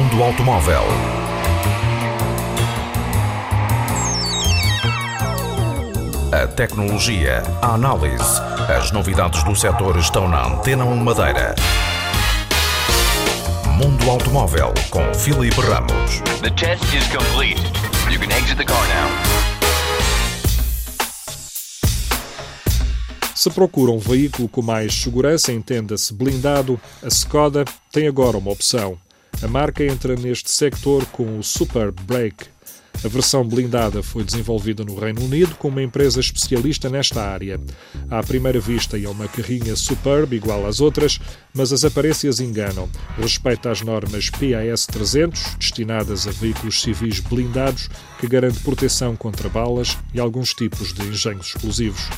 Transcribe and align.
automóvel. 0.00 0.82
A 6.32 6.46
tecnologia, 6.46 7.42
a 7.60 7.74
análise, 7.74 8.40
as 8.74 8.90
novidades 8.92 9.44
do 9.44 9.54
setor 9.54 9.98
estão 9.98 10.28
na 10.28 10.46
Antena 10.46 10.84
1 10.84 10.96
Madeira. 10.96 11.54
Mundo 13.76 14.10
Automóvel 14.10 14.72
com 14.90 15.12
Filipe 15.12 15.60
Ramos. 15.60 16.20
The 16.40 16.50
test 16.50 16.84
is 16.94 17.06
complete. 17.08 17.60
You 18.10 18.18
can 18.18 18.30
exit 18.36 18.56
the 18.56 18.64
car 18.64 18.82
now. 18.88 19.40
Se 23.34 23.50
procura 23.50 23.92
um 23.92 23.98
veículo 23.98 24.48
com 24.48 24.62
mais 24.62 24.94
segurança, 24.94 25.52
entenda-se 25.52 26.12
blindado, 26.14 26.80
a 27.02 27.08
Skoda 27.08 27.64
tem 27.92 28.06
agora 28.06 28.36
uma 28.36 28.50
opção. 28.50 28.98
A 29.42 29.48
marca 29.48 29.82
entra 29.82 30.14
neste 30.16 30.50
sector 30.50 31.06
com 31.06 31.38
o 31.38 31.42
Super 31.42 31.90
Brake. 31.90 32.46
A 33.02 33.08
versão 33.08 33.42
blindada 33.42 34.02
foi 34.02 34.22
desenvolvida 34.22 34.84
no 34.84 34.94
Reino 34.98 35.24
Unido 35.24 35.54
com 35.54 35.68
uma 35.68 35.82
empresa 35.82 36.20
especialista 36.20 36.90
nesta 36.90 37.22
área. 37.22 37.58
À 38.10 38.22
primeira 38.22 38.60
vista 38.60 38.98
é 38.98 39.08
uma 39.08 39.26
carrinha 39.26 39.74
Superb 39.74 40.36
igual 40.36 40.66
às 40.66 40.80
outras, 40.80 41.18
mas 41.54 41.72
as 41.72 41.84
aparências 41.84 42.40
enganam. 42.40 42.86
Respeita 43.16 43.70
às 43.70 43.80
normas 43.80 44.28
PAS 44.28 44.86
300, 44.86 45.54
destinadas 45.54 46.26
a 46.26 46.30
veículos 46.32 46.82
civis 46.82 47.20
blindados, 47.20 47.88
que 48.18 48.26
garante 48.26 48.60
proteção 48.60 49.16
contra 49.16 49.48
balas 49.48 49.96
e 50.12 50.20
alguns 50.20 50.52
tipos 50.52 50.92
de 50.92 51.02
engenhos 51.06 51.46
explosivos 51.46 52.10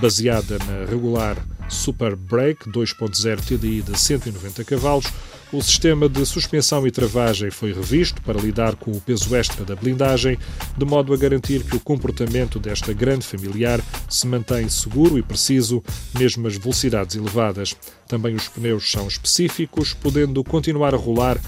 baseada 0.00 0.58
na 0.58 0.88
regular 0.88 1.36
Super 1.68 2.16
Brake 2.16 2.70
2.0 2.70 3.40
TDI 3.40 3.82
de 3.82 3.98
190 3.98 4.64
cavalos, 4.64 5.06
o 5.50 5.62
sistema 5.62 6.08
de 6.08 6.24
suspensão 6.26 6.86
e 6.86 6.90
travagem 6.90 7.50
foi 7.50 7.72
revisto 7.72 8.20
para 8.22 8.38
lidar 8.38 8.76
com 8.76 8.90
o 8.90 9.00
peso 9.00 9.34
extra 9.34 9.64
da 9.64 9.74
blindagem, 9.74 10.38
de 10.76 10.84
modo 10.84 11.14
a 11.14 11.16
garantir 11.16 11.64
que 11.64 11.76
o 11.76 11.80
comportamento 11.80 12.58
desta 12.58 12.92
grande 12.92 13.26
familiar 13.26 13.80
se 14.10 14.26
mantém 14.26 14.68
seguro 14.68 15.18
e 15.18 15.22
preciso, 15.22 15.82
mesmo 16.18 16.46
às 16.46 16.56
velocidades 16.56 17.16
elevadas. 17.16 17.74
Também 18.06 18.34
os 18.34 18.48
pneus 18.48 18.90
são 18.90 19.08
específicos, 19.08 19.94
podendo 19.94 20.44
continuar 20.44 20.94
a 20.94 20.98
rolar 20.98 21.38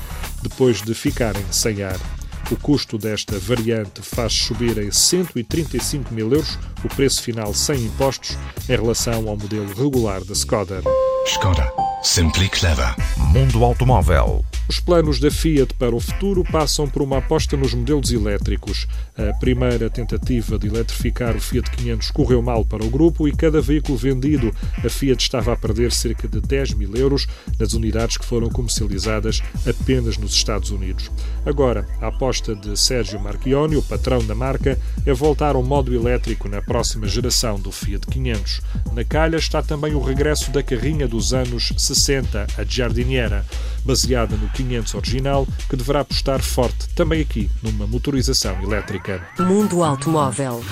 depois 0.43 0.81
de 0.81 0.95
ficarem 0.95 1.45
sem 1.51 1.83
ar. 1.83 2.20
O 2.51 2.57
custo 2.57 2.99
desta 2.99 3.39
variante 3.39 4.03
faz 4.03 4.33
subir 4.33 4.77
em 4.79 4.91
135 4.91 6.13
mil 6.13 6.33
euros 6.33 6.59
o 6.85 6.89
preço 6.89 7.23
final 7.23 7.55
sem 7.55 7.85
impostos 7.85 8.37
em 8.69 8.73
relação 8.73 9.29
ao 9.29 9.37
modelo 9.37 9.73
regular 9.73 10.25
da 10.25 10.33
Skoda. 10.33 10.83
Skoda. 11.27 11.73
Simply 12.03 12.49
clever. 12.49 12.97
Mundo 13.17 13.63
Automóvel. 13.63 14.45
Os 14.71 14.79
planos 14.79 15.19
da 15.19 15.33
Fiat 15.33 15.75
para 15.75 15.97
o 15.97 15.99
futuro 15.99 16.45
passam 16.45 16.89
por 16.89 17.03
uma 17.03 17.19
aposta 17.19 17.57
nos 17.57 17.75
modelos 17.75 18.13
elétricos. 18.13 18.87
A 19.19 19.37
primeira 19.41 19.91
tentativa 19.91 20.57
de 20.57 20.69
eletrificar 20.69 21.35
o 21.35 21.41
Fiat 21.41 21.69
500 21.73 22.13
correu 22.13 22.41
mal 22.41 22.65
para 22.65 22.85
o 22.85 22.89
grupo 22.89 23.27
e 23.27 23.35
cada 23.35 23.61
veículo 23.61 23.99
vendido, 23.99 24.55
a 24.79 24.89
Fiat 24.89 25.21
estava 25.21 25.53
a 25.53 25.57
perder 25.57 25.91
cerca 25.91 26.29
de 26.29 26.41
10 26.41 26.75
mil 26.75 26.95
euros 26.95 27.27
nas 27.59 27.73
unidades 27.73 28.17
que 28.17 28.25
foram 28.25 28.49
comercializadas 28.49 29.43
apenas 29.69 30.17
nos 30.17 30.35
Estados 30.35 30.71
Unidos. 30.71 31.11
Agora, 31.45 31.85
a 32.01 32.07
aposta 32.07 32.55
de 32.55 32.79
Sérgio 32.79 33.19
Marchioni, 33.19 33.75
o 33.75 33.83
patrão 33.83 34.25
da 34.25 34.37
marca, 34.37 34.79
é 35.05 35.13
voltar 35.13 35.57
ao 35.57 35.65
modo 35.65 35.93
elétrico 35.93 36.49
na 36.49 36.63
próxima 36.63 37.09
geração 37.09 37.59
do 37.59 37.73
Fiat 37.73 38.07
500. 38.07 38.61
Na 38.93 39.03
calha 39.03 39.37
está 39.37 39.65
também 39.65 39.97
o 39.97 40.01
regresso 40.01 40.53
da 40.53 40.63
carrinha 40.63 41.09
dos 41.09 41.35
anos 41.35 41.73
60, 41.77 42.47
a 42.57 42.63
Giardiniera, 42.63 43.45
baseada 43.85 44.37
no 44.37 44.49
500 44.51 44.95
original, 44.95 45.47
que 45.69 45.77
deverá 45.77 46.01
apostar 46.01 46.43
forte 46.43 46.89
também 46.95 47.21
aqui 47.21 47.51
numa 47.63 47.87
motorização 47.87 48.61
elétrica. 48.63 49.27
Mundo 49.39 49.83
Automóvel. 49.83 50.63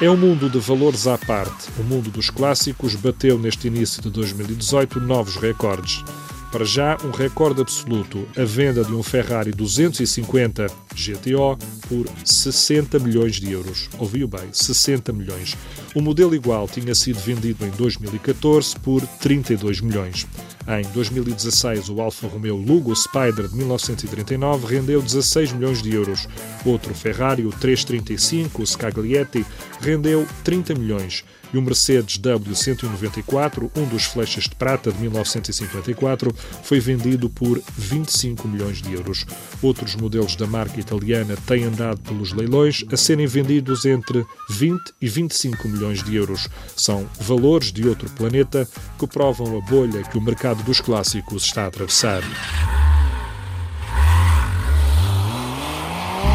É 0.00 0.10
um 0.10 0.16
mundo 0.16 0.50
de 0.50 0.58
valores 0.58 1.06
à 1.06 1.16
parte. 1.16 1.68
O 1.78 1.84
mundo 1.84 2.10
dos 2.10 2.28
clássicos 2.28 2.96
bateu 2.96 3.38
neste 3.38 3.68
início 3.68 4.02
de 4.02 4.10
2018 4.10 4.98
novos 4.98 5.36
recordes. 5.36 6.02
Para 6.50 6.64
já, 6.64 6.98
um 7.04 7.10
recorde 7.10 7.62
absoluto: 7.62 8.26
a 8.36 8.44
venda 8.44 8.84
de 8.84 8.92
um 8.92 9.02
Ferrari 9.02 9.52
250 9.52 10.66
GTO 10.94 11.58
por 11.88 12.06
60 12.24 12.98
milhões 12.98 13.36
de 13.36 13.50
euros. 13.50 13.88
Ouviu 13.98 14.28
bem, 14.28 14.48
60 14.52 15.12
milhões. 15.12 15.56
O 15.94 16.00
modelo 16.00 16.34
igual 16.34 16.68
tinha 16.68 16.94
sido 16.94 17.18
vendido 17.20 17.66
em 17.66 17.70
2014 17.70 18.78
por 18.80 19.00
32 19.18 19.80
milhões. 19.80 20.26
Em 20.68 20.82
2016, 20.92 21.88
o 21.88 22.00
Alfa 22.00 22.28
Romeo 22.28 22.56
Lugo 22.56 22.94
Spider 22.94 23.48
de 23.48 23.56
1939 23.56 24.74
rendeu 24.74 25.02
16 25.02 25.52
milhões 25.52 25.82
de 25.82 25.92
euros. 25.92 26.28
Outro 26.64 26.94
Ferrari, 26.94 27.44
o 27.44 27.50
335, 27.50 28.62
o 28.62 28.66
Scaglietti, 28.66 29.44
rendeu 29.80 30.26
30 30.44 30.74
milhões. 30.74 31.24
E 31.52 31.58
o 31.58 31.62
Mercedes 31.62 32.18
W194, 32.18 33.70
um 33.76 33.84
dos 33.84 34.04
flechas 34.04 34.44
de 34.44 34.54
prata 34.54 34.90
de 34.90 34.98
1954, 35.00 36.34
foi 36.62 36.80
vendido 36.80 37.28
por 37.28 37.60
25 37.76 38.48
milhões 38.48 38.80
de 38.80 38.94
euros. 38.94 39.26
Outros 39.60 39.94
modelos 39.94 40.34
da 40.34 40.46
marca 40.46 40.80
italiana 40.82 41.34
têm 41.46 41.64
andado 41.64 42.00
pelos 42.00 42.32
leilões 42.32 42.84
a 42.92 42.96
serem 42.96 43.26
vendidos 43.26 43.86
entre 43.86 44.24
20 44.50 44.92
e 45.00 45.08
25 45.08 45.68
milhões 45.68 46.02
de 46.02 46.14
euros. 46.14 46.48
São 46.76 47.08
valores 47.20 47.72
de 47.72 47.88
outro 47.88 48.10
planeta 48.10 48.68
que 48.98 49.06
provam 49.06 49.58
a 49.58 49.60
bolha 49.62 50.02
que 50.02 50.18
o 50.18 50.20
mercado 50.20 50.62
dos 50.62 50.80
clássicos 50.80 51.44
está 51.44 51.64
a 51.64 51.66
atravessar. 51.68 52.22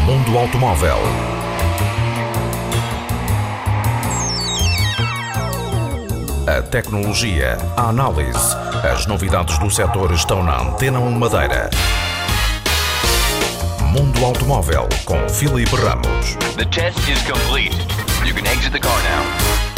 Mundo 0.06 0.38
Automóvel. 0.38 0.96
A 6.48 6.62
tecnologia, 6.62 7.58
a 7.76 7.90
análise, 7.90 8.56
as 8.90 9.06
novidades 9.06 9.58
do 9.58 9.70
setor 9.70 10.12
estão 10.12 10.42
na 10.42 10.62
Antena 10.62 10.98
1 10.98 11.10
Madeira. 11.18 11.68
Mundo 13.92 14.22
Automóvel 14.22 14.86
com 15.06 15.28
Filipe 15.30 15.74
Ramos. 15.76 16.36
The 16.56 16.66
test 16.66 16.98
is 17.08 17.22
complete. 17.22 17.74
You 18.26 18.34
can 18.34 18.46
exit 18.46 18.72
the 18.72 18.80
car 18.80 19.02
now. 19.02 19.77